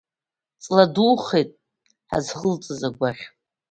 Ҵла 0.63 0.85
духеит 0.93 1.49
ҳазхылҵыз 2.09 2.81
агәаӷь. 2.87 3.23